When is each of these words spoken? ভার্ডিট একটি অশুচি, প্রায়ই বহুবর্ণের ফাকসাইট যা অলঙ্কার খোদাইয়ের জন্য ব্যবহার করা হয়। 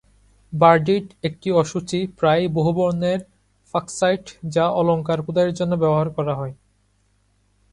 ভার্ডিট 0.53 1.05
একটি 1.23 1.47
অশুচি, 1.51 1.99
প্রায়ই 2.19 2.47
বহুবর্ণের 2.47 3.19
ফাকসাইট 3.73 4.25
যা 4.49 4.65
অলঙ্কার 4.71 5.19
খোদাইয়ের 5.25 5.53
জন্য 5.53 5.73
ব্যবহার 5.75 6.07
করা 6.09 6.33
হয়। 6.35 6.53